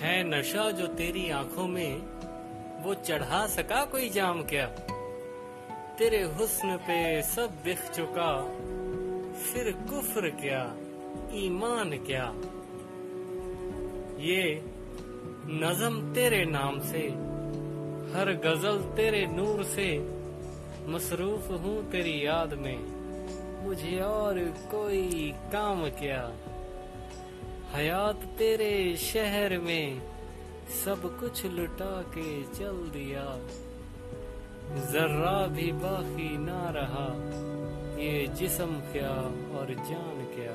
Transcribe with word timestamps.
है 0.00 0.22
नशा 0.24 0.70
जो 0.70 0.86
तेरी 0.86 1.30
आँखों 1.30 1.66
में, 1.66 1.96
वो 2.82 2.94
चढ़ा 2.94 3.46
सका 3.46 3.84
कोई 3.84 4.08
जाम 4.08 4.42
क्या? 4.42 4.66
तेरे 5.98 6.22
हुस्न 6.22 6.76
पे 6.76 7.22
सब 7.22 7.50
बिख 7.64 7.82
चुका, 7.90 8.30
फिर 9.44 9.70
कुफ्र 9.90 10.30
क्या, 10.30 10.62
ईमान 11.34 11.90
क्या? 12.06 12.24
ये 14.22 14.42
नजम 15.46 16.00
तेरे 16.14 16.44
नाम 16.44 16.80
से, 16.80 17.02
हर 18.14 18.32
गज़ल 18.44 18.78
तेरे 18.96 19.26
नूर 19.26 19.62
से, 19.64 19.98
मसरूफ 20.88 21.50
हूँ 21.50 21.90
तेरी 21.90 22.26
याद 22.26 22.54
में, 22.54 22.78
मुझे 23.64 24.00
और 24.00 24.38
कोई 24.70 25.32
काम 25.52 25.88
क्या? 25.90 26.32
हयात 27.74 28.20
तेरे 28.38 28.96
शहर 28.96 29.58
में 29.58 30.02
सब 30.84 31.02
कुछ 31.20 31.44
लुटा 31.46 32.02
के 32.02 32.42
चल 32.42 32.76
दिया। 32.92 33.24
जर्रा 34.92 35.46
भी 35.46 35.72
बाकी 35.72 36.28
ना 36.38 36.60
रहा, 36.70 37.06
ये 38.02 38.26
जिसम 38.26 38.76
क्या 38.92 39.10
और 39.58 39.74
जान 39.88 40.22
क्या। 40.36 40.54